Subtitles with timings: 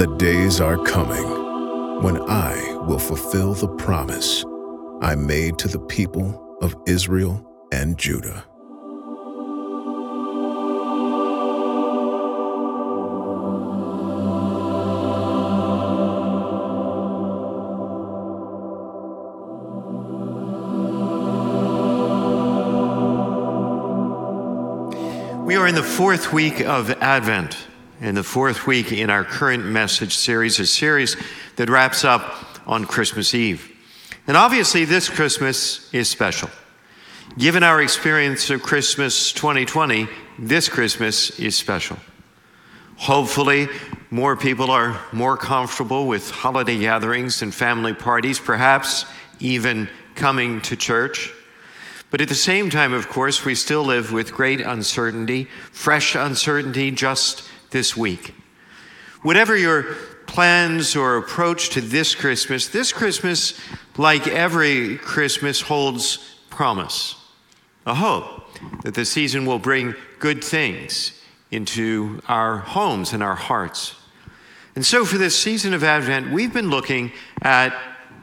[0.00, 2.54] The days are coming when I
[2.86, 4.42] will fulfill the promise
[5.02, 8.42] I made to the people of Israel and Judah.
[25.44, 27.58] We are in the fourth week of Advent,
[28.00, 31.16] and the fourth week in our current message series, a series
[31.56, 32.34] that wraps up
[32.66, 33.70] on Christmas Eve.
[34.26, 36.48] And obviously, this Christmas is special.
[37.36, 41.98] Given our experience of Christmas 2020, this Christmas is special.
[42.96, 43.68] Hopefully,
[44.10, 49.04] more people are more comfortable with holiday gatherings and family parties, perhaps
[49.38, 51.32] even coming to church.
[52.10, 56.90] But at the same time, of course, we still live with great uncertainty, fresh uncertainty
[56.90, 58.34] just this week.
[59.22, 59.94] Whatever your
[60.26, 63.60] plans or approach to this Christmas, this Christmas,
[63.96, 67.16] like every Christmas, holds promise,
[67.86, 68.46] a hope
[68.82, 73.94] that the season will bring good things into our homes and our hearts.
[74.76, 77.12] And so, for this season of Advent, we've been looking
[77.42, 77.74] at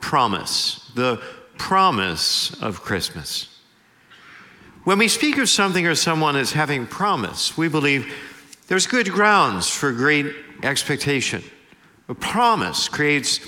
[0.00, 1.20] promise, the
[1.58, 3.48] promise of Christmas.
[4.84, 8.14] When we speak of something or someone as having promise, we believe
[8.66, 11.42] there's good grounds for great expectation.
[12.08, 13.40] A promise creates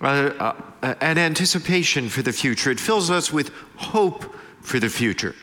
[0.00, 5.34] a, a, an anticipation for the future, it fills us with hope for the future.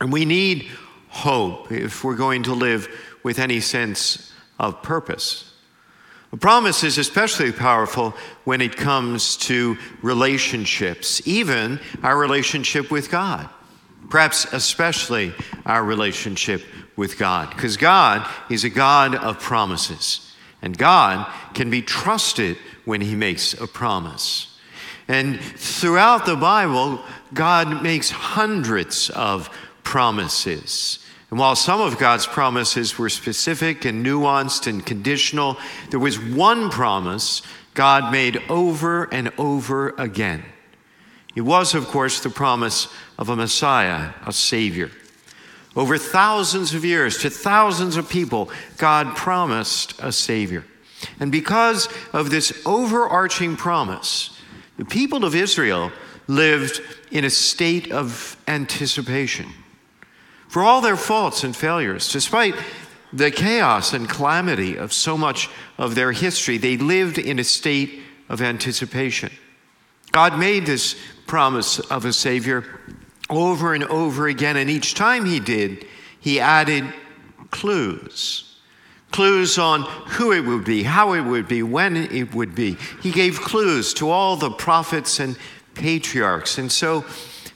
[0.00, 0.68] And we need
[1.08, 2.88] hope if we're going to live
[3.22, 5.52] with any sense of purpose.
[6.32, 8.14] A promise is especially powerful
[8.44, 13.48] when it comes to relationships, even our relationship with God
[14.12, 16.62] perhaps especially our relationship
[16.96, 17.50] with God.
[17.50, 23.54] Because God is a God of promises, and God can be trusted when He makes
[23.54, 24.58] a promise.
[25.08, 27.00] And throughout the Bible,
[27.34, 29.50] God makes hundreds of
[29.82, 30.98] promises.
[31.30, 35.56] And while some of God's promises were specific and nuanced and conditional,
[35.90, 37.42] there was one promise
[37.74, 40.44] God made over and over again.
[41.34, 42.88] It was, of course, the promise
[43.18, 44.90] of a Messiah, a Savior.
[45.74, 50.64] Over thousands of years, to thousands of people, God promised a Savior.
[51.18, 54.38] And because of this overarching promise,
[54.76, 55.90] the people of Israel
[56.28, 56.80] lived
[57.10, 59.46] in a state of anticipation.
[60.48, 62.54] For all their faults and failures, despite
[63.12, 68.02] the chaos and calamity of so much of their history, they lived in a state
[68.28, 69.30] of anticipation.
[70.12, 70.96] God made this
[71.26, 72.80] promise of a Savior
[73.32, 75.86] over and over again, and each time He did,
[76.20, 76.84] He added
[77.50, 78.48] clues.
[79.10, 82.76] Clues on who it would be, how it would be, when it would be.
[83.02, 85.36] He gave clues to all the prophets and
[85.74, 86.58] patriarchs.
[86.58, 87.04] And so,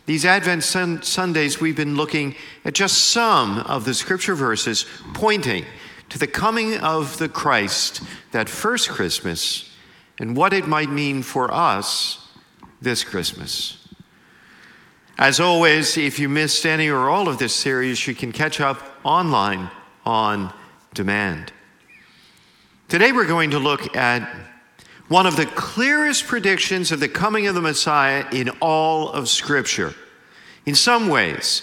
[0.05, 5.65] these Advent sun- Sundays, we've been looking at just some of the scripture verses pointing
[6.11, 9.69] to the coming of the Christ that first Christmas
[10.21, 12.29] and what it might mean for us
[12.81, 13.86] this Christmas.
[15.19, 18.83] As always, if you missed any or all of this series, you can catch up
[19.03, 19.71] online
[20.05, 20.53] on
[20.93, 21.55] demand.
[22.89, 24.29] Today, we're going to look at
[25.09, 29.95] one of the clearest predictions of the coming of the Messiah in all of Scripture.
[30.67, 31.63] In some ways,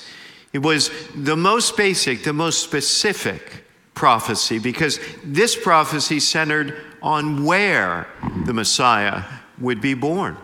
[0.51, 8.07] it was the most basic, the most specific prophecy because this prophecy centered on where
[8.45, 9.23] the Messiah
[9.59, 10.37] would be born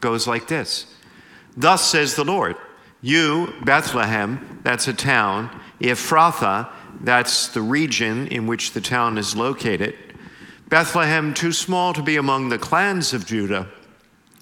[0.00, 0.91] goes like this
[1.56, 2.56] Thus says the Lord,
[3.00, 6.68] you, Bethlehem, that's a town, Ephrathah,
[7.00, 9.96] that's the region in which the town is located,
[10.68, 13.68] Bethlehem, too small to be among the clans of Judah,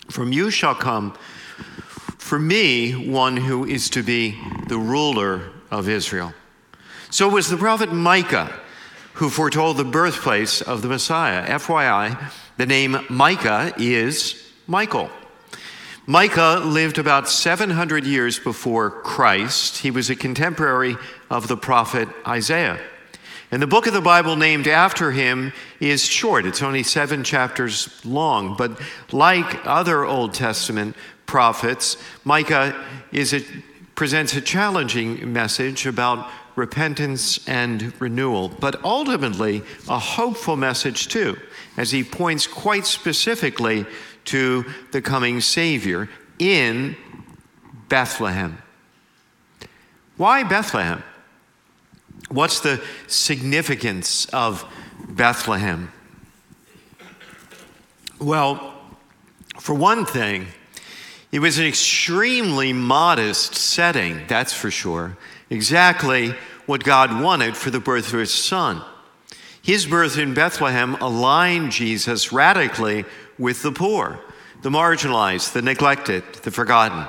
[0.08, 1.14] from you shall come
[2.18, 4.38] for me one who is to be
[4.68, 6.32] the ruler of Israel.
[7.10, 8.60] So it was the prophet Micah
[9.14, 11.44] who foretold the birthplace of the Messiah.
[11.58, 15.10] FYI, the name Micah is Michael.
[16.10, 19.78] Micah lived about 700 years before Christ.
[19.78, 20.96] He was a contemporary
[21.30, 22.80] of the prophet Isaiah.
[23.52, 26.46] And the book of the Bible named after him is short.
[26.46, 28.56] It's only seven chapters long.
[28.56, 28.80] But
[29.12, 30.96] like other Old Testament
[31.26, 32.74] prophets, Micah
[33.12, 33.44] a,
[33.94, 41.38] presents a challenging message about repentance and renewal, but ultimately a hopeful message too,
[41.76, 43.86] as he points quite specifically
[44.26, 46.08] to the coming Savior
[46.38, 46.96] in
[47.88, 48.58] Bethlehem.
[50.16, 51.02] Why Bethlehem?
[52.28, 54.64] What's the significance of
[55.08, 55.92] Bethlehem?
[58.20, 58.74] Well,
[59.58, 60.46] for one thing,
[61.32, 65.16] it was an extremely modest setting, that's for sure.
[65.48, 66.34] Exactly
[66.66, 68.82] what God wanted for the birth of his son.
[69.62, 73.04] His birth in Bethlehem aligned Jesus radically
[73.40, 74.20] with the poor,
[74.62, 77.06] the marginalized, the neglected, the forgotten,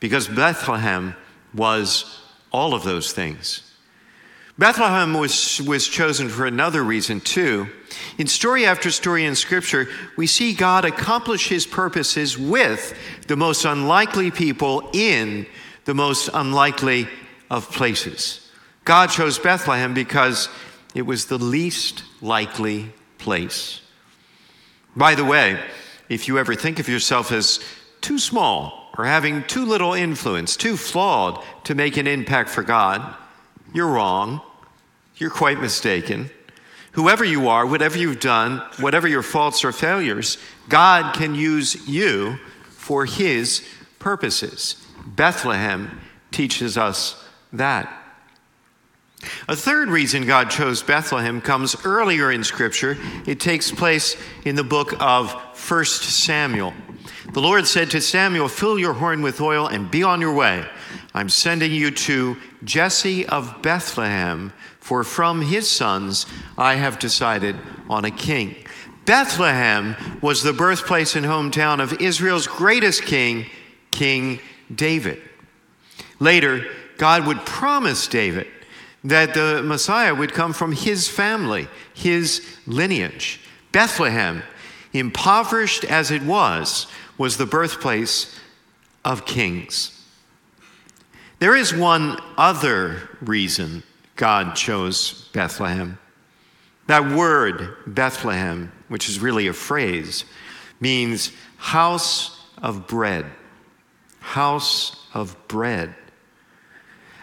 [0.00, 1.14] because Bethlehem
[1.54, 2.20] was
[2.50, 3.72] all of those things.
[4.58, 7.68] Bethlehem was, was chosen for another reason, too.
[8.18, 12.94] In story after story in Scripture, we see God accomplish his purposes with
[13.28, 15.46] the most unlikely people in
[15.84, 17.08] the most unlikely
[17.50, 18.50] of places.
[18.84, 20.48] God chose Bethlehem because
[20.94, 23.81] it was the least likely place.
[24.94, 25.58] By the way,
[26.08, 27.60] if you ever think of yourself as
[28.00, 33.14] too small or having too little influence, too flawed to make an impact for God,
[33.72, 34.42] you're wrong.
[35.16, 36.30] You're quite mistaken.
[36.92, 40.36] Whoever you are, whatever you've done, whatever your faults or failures,
[40.68, 42.38] God can use you
[42.68, 43.66] for His
[43.98, 44.76] purposes.
[45.06, 46.00] Bethlehem
[46.30, 48.01] teaches us that.
[49.48, 52.96] A third reason God chose Bethlehem comes earlier in Scripture.
[53.26, 56.72] It takes place in the book of 1 Samuel.
[57.32, 60.66] The Lord said to Samuel, Fill your horn with oil and be on your way.
[61.14, 66.26] I'm sending you to Jesse of Bethlehem, for from his sons
[66.56, 67.56] I have decided
[67.88, 68.56] on a king.
[69.04, 73.46] Bethlehem was the birthplace and hometown of Israel's greatest king,
[73.90, 74.40] King
[74.72, 75.20] David.
[76.18, 76.66] Later,
[76.98, 78.46] God would promise David
[79.04, 83.40] that the Messiah would come from his family, his lineage.
[83.72, 84.42] Bethlehem,
[84.92, 86.86] impoverished as it was,
[87.18, 88.38] was the birthplace
[89.04, 89.98] of kings.
[91.38, 93.82] There is one other reason
[94.14, 95.98] God chose Bethlehem.
[96.86, 100.24] That word, Bethlehem, which is really a phrase,
[100.80, 103.26] means house of bread.
[104.20, 105.94] House of bread.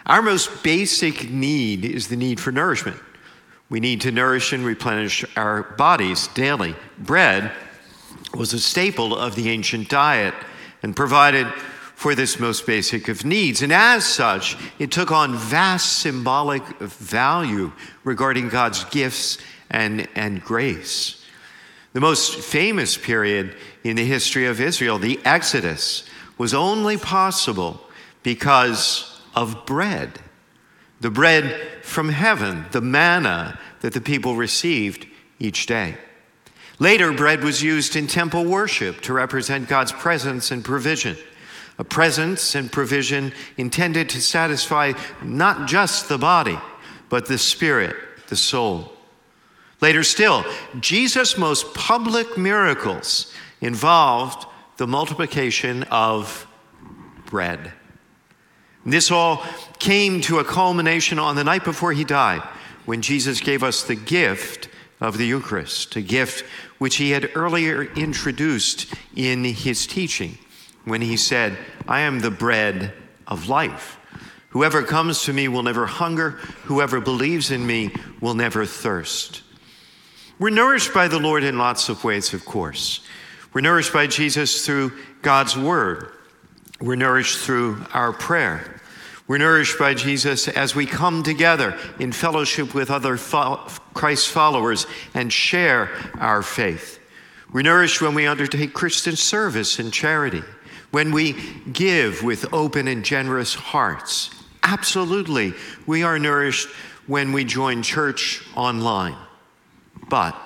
[0.06, 2.96] Our most basic need is the need for nourishment.
[3.68, 6.74] We need to nourish and replenish our bodies daily.
[6.98, 7.52] Bread
[8.34, 10.34] was a staple of the ancient diet
[10.82, 11.46] and provided
[11.94, 13.60] for this most basic of needs.
[13.60, 17.72] And as such, it took on vast symbolic value
[18.04, 19.38] regarding God's gifts
[19.70, 21.22] and, and grace.
[21.92, 23.54] The most famous period
[23.84, 26.08] in the history of Israel, the Exodus,
[26.38, 27.80] was only possible
[28.22, 30.20] because of bread.
[31.00, 35.06] The bread from heaven, the manna that the people received
[35.38, 35.96] each day.
[36.78, 41.16] Later, bread was used in temple worship to represent God's presence and provision
[41.80, 44.92] a presence and provision intended to satisfy
[45.22, 46.58] not just the body,
[47.08, 47.96] but the spirit,
[48.28, 48.92] the soul.
[49.80, 50.44] Later still,
[50.78, 56.46] Jesus' most public miracles involved the multiplication of
[57.24, 57.72] bread.
[58.84, 59.44] This all
[59.78, 62.42] came to a culmination on the night before he died,
[62.86, 64.68] when Jesus gave us the gift
[65.00, 66.44] of the Eucharist, a gift
[66.78, 70.38] which he had earlier introduced in his teaching
[70.84, 72.94] when he said, I am the bread
[73.26, 73.98] of life.
[74.50, 76.30] Whoever comes to me will never hunger.
[76.64, 79.42] Whoever believes in me will never thirst.
[80.38, 83.00] We're nourished by the Lord in lots of ways, of course.
[83.52, 86.12] We're nourished by Jesus through God's word.
[86.80, 88.79] We're nourished through our prayer.
[89.30, 93.60] We're nourished by Jesus as we come together in fellowship with other fo-
[93.94, 96.98] Christ followers and share our faith.
[97.52, 100.42] We're nourished when we undertake Christian service and charity
[100.90, 101.34] when we
[101.72, 104.30] give with open and generous hearts.
[104.64, 105.54] Absolutely,
[105.86, 106.68] we are nourished
[107.06, 109.14] when we join church online.
[110.08, 110.36] But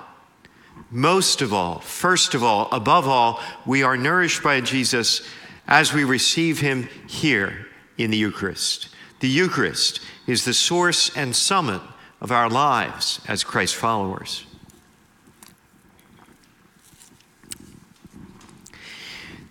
[0.90, 5.26] most of all, first of all, above all, we are nourished by Jesus
[5.66, 7.63] as we receive Him here
[7.98, 8.88] in the Eucharist.
[9.20, 11.80] The Eucharist is the source and summit
[12.20, 14.46] of our lives as Christ followers.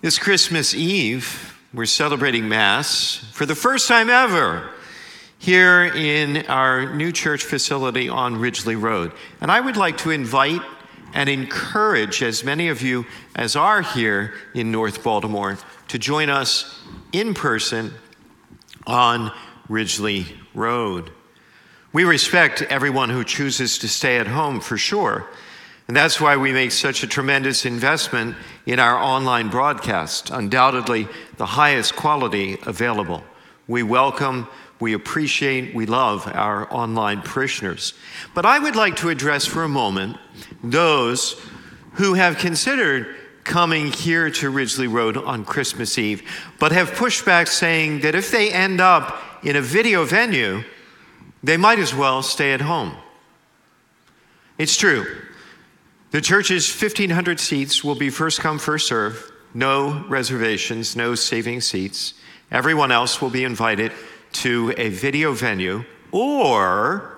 [0.01, 4.69] This Christmas Eve, we're celebrating Mass for the first time ever
[5.39, 9.11] here in our new church facility on Ridgely Road.
[9.39, 10.61] And I would like to invite
[11.13, 15.57] and encourage as many of you as are here in North Baltimore
[15.87, 16.79] to join us
[17.11, 17.93] in person
[18.85, 19.31] on
[19.69, 21.11] Ridgely Road.
[21.91, 25.27] We respect everyone who chooses to stay at home for sure.
[25.87, 28.35] And that's why we make such a tremendous investment
[28.65, 33.23] in our online broadcast, undoubtedly the highest quality available.
[33.67, 34.47] We welcome,
[34.79, 37.93] we appreciate, we love our online parishioners.
[38.33, 40.17] But I would like to address for a moment
[40.63, 41.39] those
[41.93, 46.23] who have considered coming here to Ridgely Road on Christmas Eve,
[46.59, 50.63] but have pushed back saying that if they end up in a video venue,
[51.43, 52.95] they might as well stay at home.
[54.57, 55.05] It's true.
[56.11, 62.13] The church's 1,500 seats will be first come, first serve, no reservations, no saving seats.
[62.51, 63.91] Everyone else will be invited
[64.33, 67.17] to a video venue, or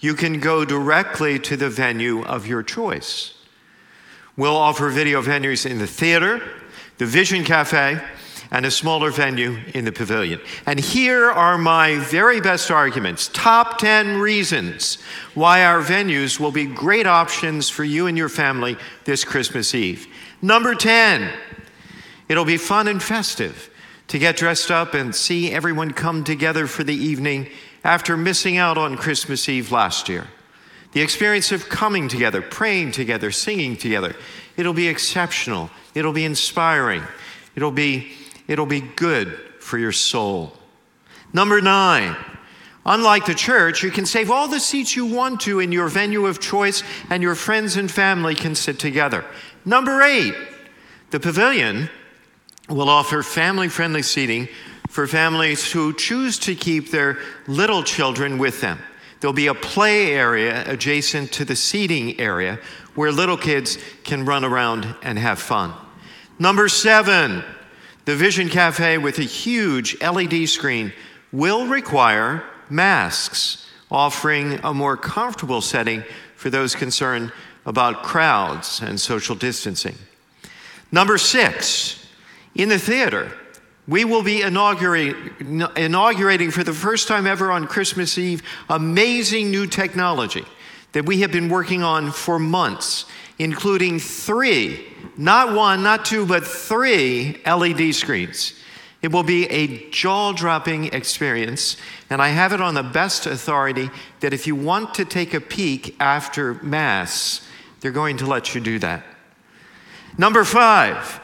[0.00, 3.34] you can go directly to the venue of your choice.
[4.40, 6.40] We'll offer video venues in the theater,
[6.96, 8.00] the Vision Cafe,
[8.50, 10.40] and a smaller venue in the pavilion.
[10.64, 14.96] And here are my very best arguments top 10 reasons
[15.34, 20.06] why our venues will be great options for you and your family this Christmas Eve.
[20.40, 21.30] Number 10,
[22.30, 23.68] it'll be fun and festive
[24.08, 27.50] to get dressed up and see everyone come together for the evening
[27.84, 30.28] after missing out on Christmas Eve last year.
[30.92, 34.16] The experience of coming together, praying together, singing together,
[34.56, 35.70] it'll be exceptional.
[35.94, 37.02] It'll be inspiring.
[37.54, 38.12] It'll be,
[38.48, 40.56] it'll be good for your soul.
[41.32, 42.16] Number nine,
[42.84, 46.26] unlike the church, you can save all the seats you want to in your venue
[46.26, 49.24] of choice, and your friends and family can sit together.
[49.64, 50.34] Number eight,
[51.10, 51.88] the pavilion
[52.68, 54.48] will offer family friendly seating
[54.88, 58.80] for families who choose to keep their little children with them.
[59.20, 62.58] There'll be a play area adjacent to the seating area
[62.94, 65.74] where little kids can run around and have fun.
[66.38, 67.44] Number seven,
[68.06, 70.92] the Vision Cafe with a huge LED screen
[71.32, 76.02] will require masks, offering a more comfortable setting
[76.34, 77.30] for those concerned
[77.66, 79.96] about crowds and social distancing.
[80.90, 82.06] Number six,
[82.54, 83.30] in the theater,
[83.88, 89.66] we will be inaugurating, inaugurating for the first time ever on Christmas Eve amazing new
[89.66, 90.44] technology
[90.92, 93.06] that we have been working on for months,
[93.38, 98.54] including three, not one, not two, but three LED screens.
[99.02, 101.76] It will be a jaw dropping experience,
[102.10, 103.88] and I have it on the best authority
[104.20, 107.46] that if you want to take a peek after Mass,
[107.80, 109.04] they're going to let you do that.
[110.18, 111.20] Number five,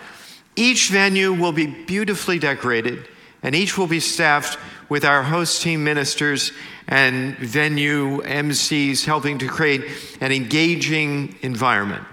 [0.56, 3.06] each venue will be beautifully decorated,
[3.42, 4.58] and each will be staffed
[4.88, 6.52] with our host team ministers
[6.88, 9.84] and venue MCs helping to create
[10.20, 12.04] an engaging environment.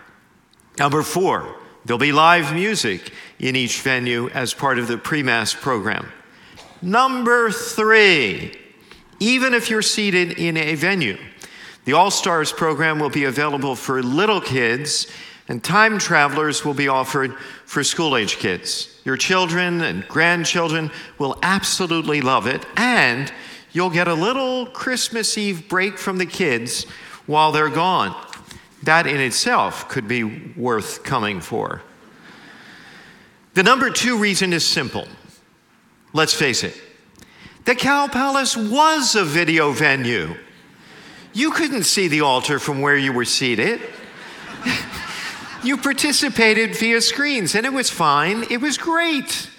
[0.77, 5.53] Number four, there'll be live music in each venue as part of the pre Mass
[5.53, 6.11] program.
[6.81, 8.57] Number three,
[9.19, 11.17] even if you're seated in a venue,
[11.85, 15.07] the All Stars program will be available for little kids
[15.53, 18.99] and time travelers will be offered for school age kids.
[19.05, 23.31] Your children and grandchildren will absolutely love it, and
[23.71, 26.85] you'll get a little Christmas Eve break from the kids
[27.27, 28.19] while they're gone.
[28.81, 31.83] That in itself could be worth coming for.
[33.53, 35.07] The number two reason is simple.
[36.13, 36.81] Let's face it.
[37.65, 40.33] The Cow Palace was a video venue.
[41.31, 43.81] You couldn't see the altar from where you were seated.
[45.63, 48.43] You participated via screens, and it was fine.
[48.49, 49.49] It was great.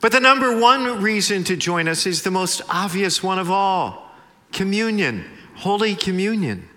[0.00, 4.10] But the number one reason to join us is the most obvious one of all
[4.50, 5.24] communion,
[5.56, 6.68] Holy Communion.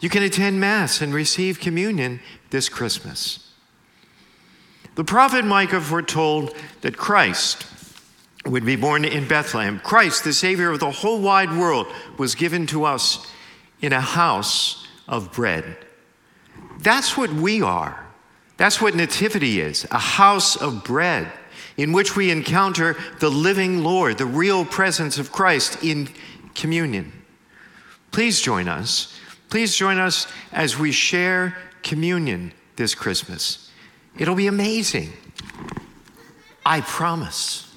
[0.00, 3.52] You can attend Mass and receive communion this Christmas.
[4.96, 7.66] The prophet Micah foretold that Christ
[8.44, 9.78] would be born in Bethlehem.
[9.78, 11.86] Christ, the Savior of the whole wide world,
[12.18, 13.24] was given to us
[13.80, 15.76] in a house of bread.
[16.82, 18.06] That's what we are.
[18.56, 21.30] That's what Nativity is a house of bread
[21.76, 26.08] in which we encounter the living Lord, the real presence of Christ in
[26.54, 27.12] communion.
[28.10, 29.18] Please join us.
[29.48, 33.70] Please join us as we share communion this Christmas.
[34.18, 35.12] It'll be amazing.
[36.64, 37.71] I promise.